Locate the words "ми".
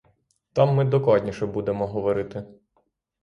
0.75-0.85